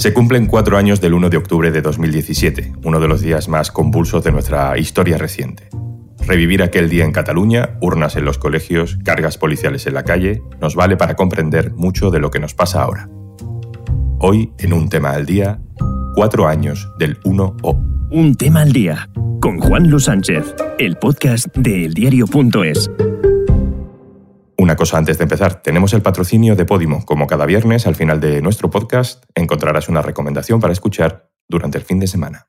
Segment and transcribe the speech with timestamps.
[0.00, 3.70] Se cumplen cuatro años del 1 de octubre de 2017, uno de los días más
[3.70, 5.68] convulsos de nuestra historia reciente.
[6.26, 10.74] Revivir aquel día en Cataluña, urnas en los colegios, cargas policiales en la calle, nos
[10.74, 13.10] vale para comprender mucho de lo que nos pasa ahora.
[14.20, 15.60] Hoy, en un tema al día,
[16.14, 18.08] cuatro años del 1O.
[18.10, 19.10] Un tema al día,
[19.42, 22.90] con Juan Luis Sánchez, el podcast de eldiario.es.
[24.70, 27.04] Una cosa antes de empezar, tenemos el patrocinio de Podimo.
[27.04, 31.82] Como cada viernes, al final de nuestro podcast, encontrarás una recomendación para escuchar durante el
[31.82, 32.46] fin de semana.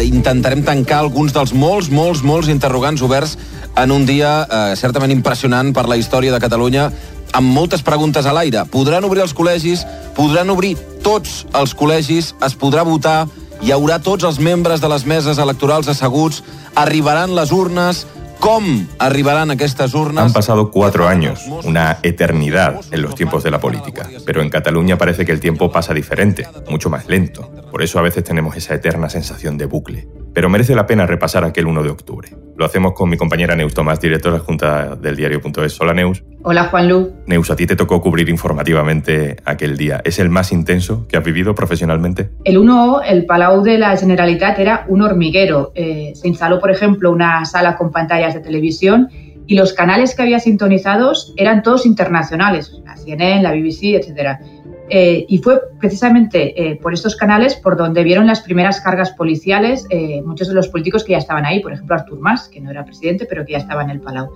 [0.00, 3.36] Intentarem tancar alguns dels molts, molts, molts interrogants oberts
[3.76, 6.88] en un dia eh, certament impressionant per la història de Catalunya,
[7.36, 8.64] amb moltes preguntes a l'aire.
[8.72, 9.84] Podran obrir els col·legis,
[10.16, 10.72] podran obrir
[11.04, 13.26] tots els col·legis, es podrà votar,
[13.60, 16.40] hi haurà tots els membres de les meses electorals asseguts,
[16.80, 18.06] arribaran les urnes,
[18.42, 20.24] ¿Cómo arribarán estas urnas?
[20.24, 24.10] Han pasado cuatro años, una eternidad en los tiempos de la política.
[24.26, 27.48] Pero en Cataluña parece que el tiempo pasa diferente, mucho más lento.
[27.70, 30.08] Por eso a veces tenemos esa eterna sensación de bucle.
[30.34, 32.28] Pero merece la pena repasar aquel 1 de octubre.
[32.56, 35.80] Lo hacemos con mi compañera Neus Tomás, directora junta del diario.es.
[35.80, 36.22] Hola Neus.
[36.42, 37.12] Hola Juanlu.
[37.26, 40.00] Neus, a ti te tocó cubrir informativamente aquel día.
[40.04, 42.30] ¿Es el más intenso que has vivido profesionalmente?
[42.44, 45.72] El 1O, el Palau de la Generalitat, era un hormiguero.
[45.74, 49.08] Eh, se instaló, por ejemplo, una sala con pantallas de televisión
[49.46, 54.40] y los canales que había sintonizados eran todos internacionales, la CNN, la BBC, etcétera.
[54.88, 59.86] Eh, y fue precisamente eh, por estos canales por donde vieron las primeras cargas policiales
[59.90, 62.70] eh, muchos de los políticos que ya estaban ahí, por ejemplo Artur Mas, que no
[62.70, 64.30] era presidente, pero que ya estaba en el Palau.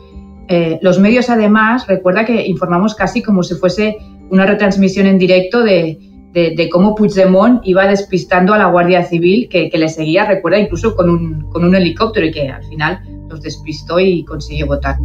[0.80, 3.96] los medios, además, recuerda que informamos casi como si fuese
[4.30, 5.98] una retransmisión en directo de,
[6.32, 10.94] de, cómo Puigdemont iba despistando a la Guardia Civil que, que le seguía, recuerda, incluso
[10.94, 14.96] con un, con un helicóptero y que al final los despistó y consiguió votar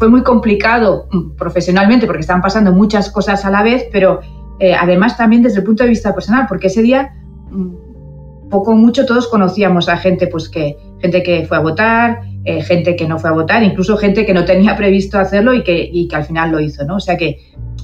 [0.00, 4.20] fue muy complicado mm, profesionalmente porque estaban pasando muchas cosas a la vez, pero
[4.58, 7.14] eh, además también desde el punto de vista personal, porque ese día
[7.50, 12.22] mm, poco o mucho todos conocíamos a gente, pues que gente que fue a votar,
[12.46, 15.62] eh, gente que no fue a votar, incluso gente que no tenía previsto hacerlo y
[15.62, 16.96] que, y que al final lo hizo, ¿no?
[16.96, 17.38] O sea que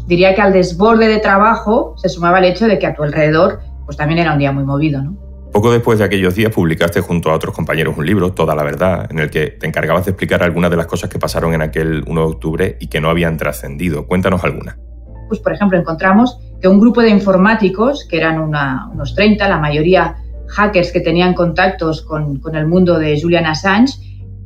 [0.06, 3.60] diría que al desborde de trabajo se sumaba el hecho de que a tu alrededor
[3.84, 5.25] pues también era un día muy movido, ¿no?
[5.56, 9.10] Poco después de aquellos días publicaste junto a otros compañeros un libro, Toda la Verdad,
[9.10, 12.04] en el que te encargabas de explicar algunas de las cosas que pasaron en aquel
[12.06, 14.06] 1 de octubre y que no habían trascendido.
[14.06, 14.76] Cuéntanos alguna.
[15.28, 20.16] Pues, por ejemplo, encontramos que un grupo de informáticos, que eran unos 30, la mayoría
[20.46, 23.94] hackers que tenían contactos con, el mundo de Julian Assange,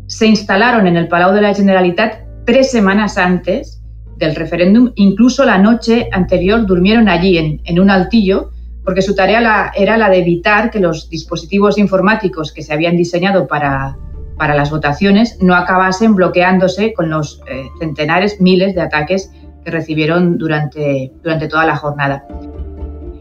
[0.06, 3.82] se instalaron en el Palau de la Generalitat tres semanas antes
[4.16, 4.92] del referéndum.
[4.94, 8.52] Incluso la noche anterior durmieron allí, en un altillo,
[8.84, 13.46] porque su tarea era la de evitar que los dispositivos informáticos que se habían diseñado
[13.46, 13.96] para,
[14.36, 19.30] para las votaciones no acabasen bloqueándose con los eh, centenares, miles de ataques
[19.64, 22.24] que recibieron durante, durante toda la jornada.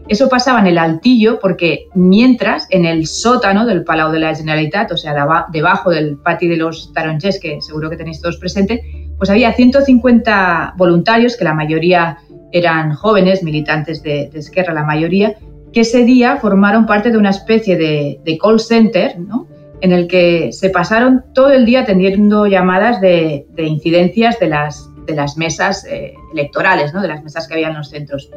[0.08, 4.90] Eso pasaba en el altillo porque mientras en el sótano del Palau de la Generalitat,
[4.90, 5.14] o sea,
[5.52, 8.82] debajo del patio de los Tarongers, que seguro que tenéis todos presente,
[9.18, 12.18] pues había 150 voluntarios, que la mayoría
[12.50, 15.36] eran jóvenes, militantes de, de Esquerra, la mayoría,
[15.72, 19.46] que ese día formaron parte de una especie de, call center, ¿no?
[19.80, 25.14] en el que se pasaron todo el día atendiendo llamadas de, incidencias de las, de
[25.14, 27.00] las mesas eh, electorales, ¿no?
[27.00, 28.30] de las mesas que había en los centros.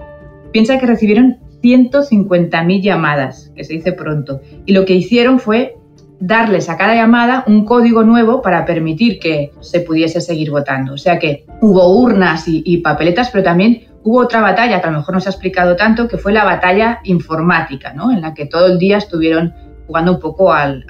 [0.51, 5.77] Piensa que recibieron 150.000 llamadas, que se dice pronto, y lo que hicieron fue
[6.19, 10.93] darles a cada llamada un código nuevo para permitir que se pudiese seguir votando.
[10.93, 14.91] O sea que hubo urnas y, y papeletas, pero también Hubo otra batalla que a
[14.91, 18.11] lo mejor no se ha explicado tanto, que fue la batalla informática, ¿no?
[18.11, 19.53] en la que todo el día estuvieron
[19.87, 20.85] jugando un poco al,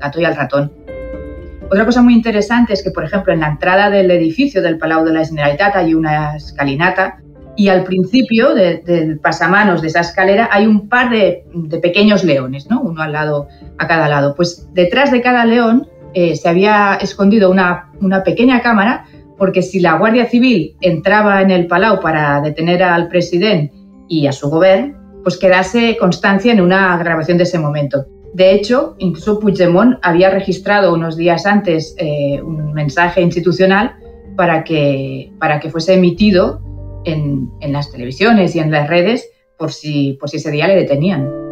[0.00, 0.72] gato y al ratón.
[1.70, 5.04] Otra cosa muy interesante es que, por ejemplo, en la entrada del edificio del Palau
[5.04, 7.18] de la Generalitat hay una escalinata
[7.56, 11.44] y al principio del pasamanos de esa escalera hay un par de,
[11.82, 12.80] pequeños leones, ¿no?
[12.80, 13.48] uno al lado,
[13.78, 14.34] a cada lado.
[14.34, 19.04] Pues detrás de cada león eh, se había escondido una pequeña cámara
[19.36, 23.74] porque si la Guardia Civil entraba en el Palau para detener al presidente
[24.08, 28.06] y a su gobierno, pues quedase constancia en una grabación de ese momento.
[28.34, 33.94] De hecho, incluso Puigdemont había registrado unos días antes eh, un mensaje institucional
[34.36, 36.60] para que, para que fuese emitido
[37.04, 40.74] en, en, las televisiones y en las redes por si, por si ese día le
[40.74, 41.43] detenían.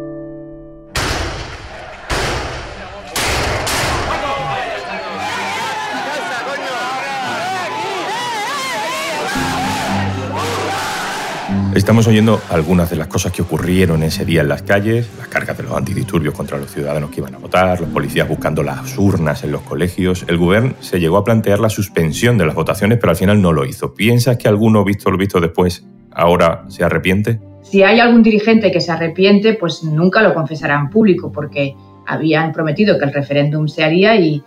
[11.75, 15.57] Estamos oyendo algunas de las cosas que ocurrieron ese día en las calles, las cargas
[15.57, 19.43] de los antidisturbios contra los ciudadanos que iban a votar, los policías buscando las urnas
[19.43, 20.23] en los colegios.
[20.27, 23.51] El gobierno se llegó a plantear la suspensión de las votaciones, pero al final no
[23.53, 23.95] lo hizo.
[23.95, 27.39] ¿Piensas que alguno, visto lo visto después, ahora se arrepiente?
[27.63, 32.51] Si hay algún dirigente que se arrepiente, pues nunca lo confesará en público, porque habían
[32.51, 34.43] prometido que el referéndum se haría y,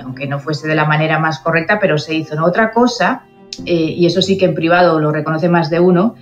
[0.00, 2.36] aunque no fuese de la manera más correcta, pero se hizo.
[2.36, 2.44] ¿no?
[2.44, 3.24] Otra cosa,
[3.66, 6.14] eh, y eso sí que en privado lo reconoce más de uno,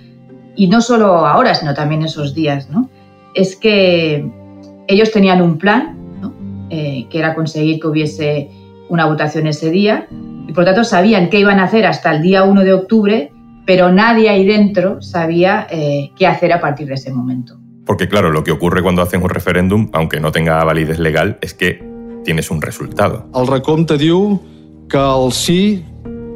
[0.55, 2.89] y no solo ahora, sino también esos días, ¿no?
[3.33, 4.29] es que
[4.87, 5.97] ellos tenían un plan,
[6.69, 8.49] eh, que era conseguir que hubiese
[8.89, 10.07] una votación ese día,
[10.47, 13.31] y por lo tanto sabían qué iban a hacer hasta el día 1 de octubre,
[13.65, 17.57] pero nadie ahí dentro sabía eh, qué hacer a partir de ese momento.
[17.85, 21.53] Porque claro, lo que ocurre cuando hacen un referéndum, aunque no tenga validez legal, es
[21.53, 21.83] que
[22.23, 23.27] tienes un resultado.
[23.35, 24.39] El recompte diu
[24.89, 25.83] que el sí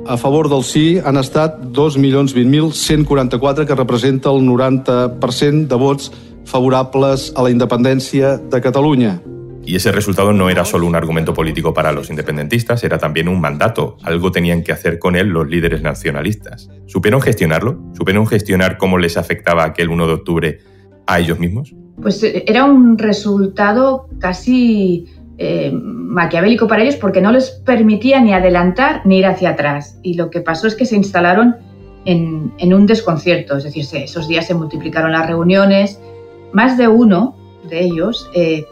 [0.08, 6.12] a favor del sí han estat 2.020.144, que representa el 90% de vots
[6.46, 9.22] favorables a la independencia de Cataluña.
[9.66, 13.42] Y ese resultado no era solo un argumento político para los independentistas, era también un
[13.42, 13.98] mandato.
[14.04, 16.70] Algo tenían que hacer con él los líderes nacionalistas.
[16.86, 17.82] ¿Supieron gestionarlo?
[17.98, 20.60] ¿Supieron gestionar cómo les afectaba aquel 1 de octubre
[21.08, 21.74] a ellos mismos?
[22.00, 28.34] Pues eh, era un resultado casi eh, maquiavélico para ellos porque no les permitía ni
[28.34, 30.00] adelantar ni ir hacia atrás.
[30.02, 31.56] Y lo que pasó es que se instalaron
[32.06, 36.00] en, un desconcierto, es decir, esos días se multiplicaron las reuniones,
[36.54, 37.36] más de uno
[37.68, 38.66] de ellos eh,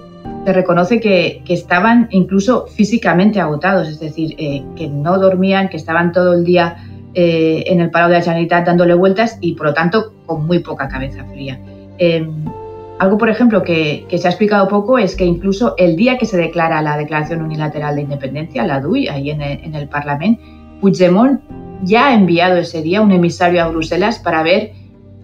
[0.45, 6.11] se reconoce que, estaban incluso físicamente agotados, es decir, eh, que no dormían, que estaban
[6.11, 6.77] todo el día
[7.13, 10.59] eh, en el paro de la Generalitat dándole vueltas y, por lo tanto, con muy
[10.59, 11.59] poca cabeza fría.
[12.99, 16.37] Algo, por ejemplo, que, se ha explicado poco es que incluso el día que se
[16.37, 20.41] declara la Declaración Unilateral de Independencia, la DUI, ahí en el, en el Parlamento,
[20.79, 21.41] Puigdemont
[21.81, 24.73] ya ha enviado ese día un emisario a Bruselas para ver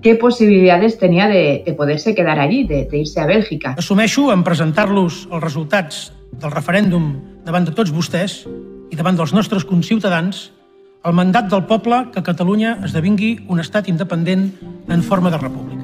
[0.01, 3.75] qué possibilitats tenia de, de poder-se quedar allí, de, de irse a Bèlgica.
[3.77, 7.12] Assumeixo en presentar-los els resultats del referèndum
[7.45, 8.45] davant de tots vostès
[8.89, 10.50] i davant dels nostres conciutadans
[11.07, 14.50] el mandat del poble que Catalunya esdevingui un estat independent
[14.89, 15.83] en forma de república.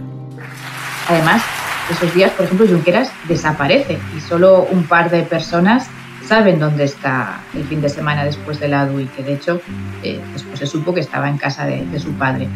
[1.08, 1.44] Además,
[1.90, 5.88] esos días, por ejemplo, Junqueras desaparece y solo un par de personas
[6.26, 9.62] saben dónde está el fin de semana después de la DUI, que de hecho
[10.04, 12.48] eh, después se supo que estaba en casa de, su padre.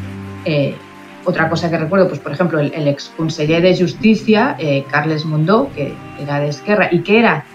[0.46, 0.76] Eh,
[1.26, 5.26] otra cosa que recuerdo, pues por ejemplo, el, el ex conseller de Justicia, eh, Carles
[5.26, 7.46] Mundó, que era de Esquerra y que era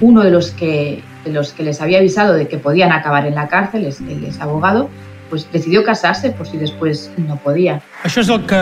[0.00, 3.34] uno de los que, de los que les había avisado de que podían acabar en
[3.34, 4.90] la cárcel, es, él es abogado,
[5.32, 7.80] pues decidió casarse por si después no podía.
[8.04, 8.58] Això és el que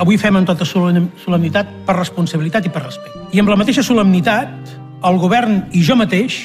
[0.00, 3.26] avui fem amb tota solemnitat per responsabilitat i per respecte.
[3.36, 4.72] I amb la mateixa solemnitat,
[5.04, 6.38] el govern i jo mateix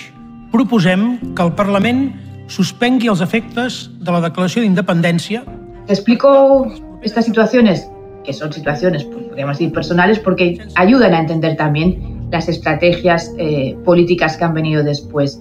[0.52, 2.10] proposem que el Parlament
[2.52, 5.46] suspengui els efectes de la declaració d'independència.
[5.88, 6.68] Explico
[7.02, 7.88] estas situaciones,
[8.26, 13.78] que son situaciones, pues, podríamos decir, personales, porque ayudan a entender también las estrategias eh,
[13.86, 15.40] políticas que han venido después.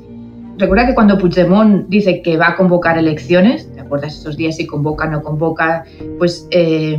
[0.58, 4.67] Recuerda que cuando Puigdemont dice que va a convocar elecciones, ¿te acuerdas esos días si
[4.67, 5.85] convoca o no convoca?
[6.19, 6.99] Pues eh,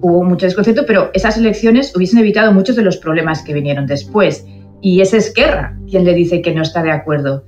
[0.00, 4.46] hubo mucho desconcierto, pero esas elecciones hubiesen evitado muchos de los problemas que vinieron después.
[4.82, 7.44] Y es Esquerra quien le dice que no está de acuerdo.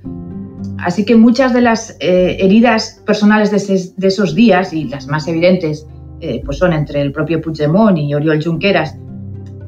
[0.79, 5.27] Así que muchas de las eh, heridas personales de, de esos días, y las más
[5.27, 5.85] evidentes,
[6.21, 8.97] eh, pues son entre el propio Puigdemont y Oriol Junqueras,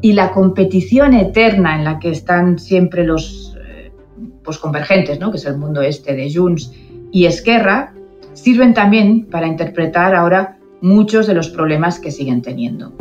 [0.01, 3.91] y la competición eterna en la que están siempre los eh,
[4.43, 5.31] pues convergentes, ¿no?
[5.31, 6.73] que es el mundo este de Junts
[7.11, 7.93] y Esquerra,
[8.33, 12.95] sirven también para interpretar ahora muchos de los problemas que siguen teniendo.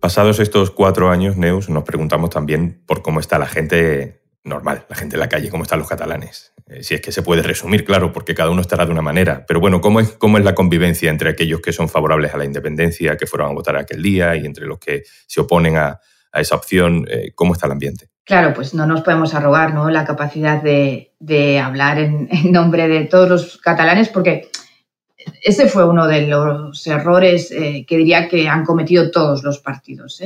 [0.00, 4.96] Pasados estos cuatro años, Neus, nos preguntamos también por cómo está la gente normal, la
[4.96, 6.54] gente en la calle, cómo están los catalanes.
[6.68, 9.44] Eh, si es que se puede resumir, claro, porque cada uno estará de una manera.
[9.46, 12.44] Pero bueno, ¿cómo es, ¿cómo es la convivencia entre aquellos que son favorables a la
[12.44, 16.00] independencia, que fueron a votar aquel día, y entre los que se oponen a,
[16.32, 17.06] esa opción?
[17.10, 18.08] Eh, ¿Cómo está el ambiente?
[18.26, 19.88] Claro, pues no nos podemos arrogar ¿no?
[19.88, 24.50] la capacidad de, hablar en, nombre de todos los catalanes, porque
[25.42, 30.20] ese fue uno de los errores eh, que diría que han cometido todos los partidos,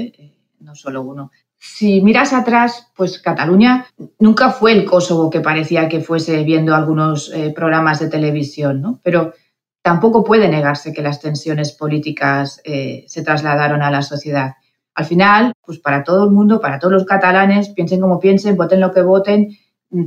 [0.60, 1.30] no solo uno.
[1.58, 3.86] Si miras atrás, pues Cataluña
[4.18, 8.98] nunca fue el Kosovo que parecía que fuese viendo algunos eh, programas de televisión, ¿no?
[9.02, 9.34] Pero
[9.82, 14.54] tampoco puede negarse que las tensiones políticas eh, se trasladaron a la sociedad.
[14.94, 18.80] Al final, pues para todo el mundo, para todos los catalanes, piensen como piensen, voten
[18.80, 19.56] lo que voten,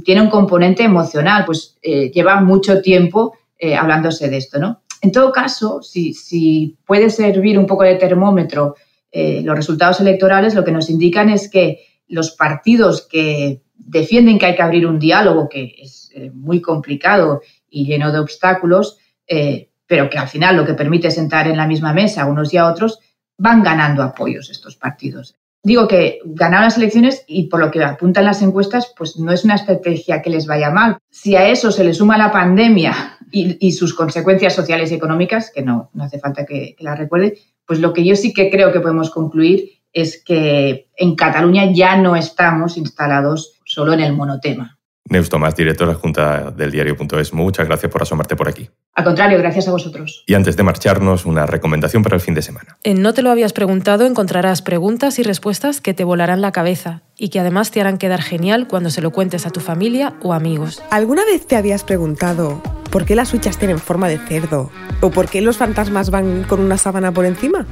[0.04, 3.34] tiene un componente emocional, pues eh, lleva mucho tiempo
[3.80, 4.82] hablándose de esto, ¿no?
[5.02, 8.76] En todo caso, si, si puede servir un poco de termómetro
[9.16, 14.48] eh, los resultados electorales lo que nos indican es que los partidos que defienden que
[14.48, 18.98] hay que abrir un diálogo, que es eh, muy complicado y lleno de obstáculos,
[19.28, 22.52] eh, pero que al final lo que permite sentar en la misma mesa a unos
[22.56, 23.00] y a otros,
[23.38, 25.36] van ganando apoyos estos partidos.
[25.66, 29.46] Digo que ganar las elecciones y por lo que apuntan las encuestas, pues no es
[29.46, 30.98] una estrategia que les vaya mal.
[31.10, 35.62] Si a eso se le suma la pandemia y, sus consecuencias sociales y económicas, que
[35.62, 38.74] no, no hace falta que, que las recuerde, pues lo que yo sí que creo
[38.74, 44.78] que podemos concluir es que en Cataluña ya no estamos instalados solo en el monotema.
[45.10, 48.70] Neus Tomás, directora junta del diario.es, muchas gracias por asomarte por aquí.
[48.96, 50.24] Al contrario, gracias a vosotros.
[50.28, 52.78] Y antes de marcharnos, una recomendación para el fin de semana.
[52.84, 57.02] En No te lo habías preguntado encontrarás preguntas y respuestas que te volarán la cabeza
[57.18, 60.34] y que además te harán quedar genial cuando se lo cuentes a tu familia o
[60.34, 60.82] amigos.
[60.90, 64.72] ¿Alguna vez te habías preguntado por qué las huchas tienen forma de cerdo?
[65.02, 67.66] ¿O por qué los fantasmas van con una sábana por encima?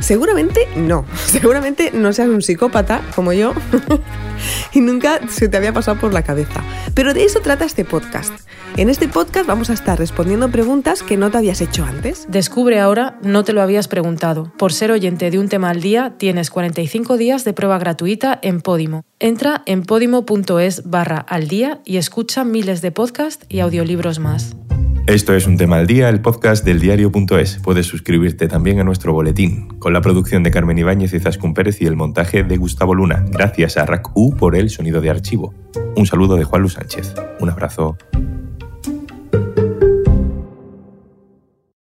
[0.00, 1.04] Seguramente no.
[1.26, 3.52] Seguramente no seas un psicópata como yo
[4.72, 6.62] y nunca se te había pasado por la cabeza.
[6.94, 8.32] Pero de eso trata este podcast.
[8.76, 12.26] En este podcast vamos a estar respondiendo preguntas que no te habías hecho antes.
[12.28, 14.52] Descubre ahora No te lo habías preguntado.
[14.56, 18.60] Por ser oyente de un tema al día, tienes 45 días de prueba gratuita en
[18.60, 19.04] Podimo.
[19.18, 24.54] Entra en podimo.es barra al día y escucha miles de podcasts y audiolibros más.
[25.08, 27.60] Esto es Un Tema al Día, el podcast del diario.es.
[27.62, 31.80] Puedes suscribirte también a nuestro boletín, con la producción de Carmen Ibáñez y Zascun Pérez
[31.80, 33.24] y el montaje de Gustavo Luna.
[33.30, 35.54] Gracias a RAC-U por el sonido de archivo.
[35.96, 37.14] Un saludo de Juan Luis Sánchez.
[37.40, 37.96] Un abrazo.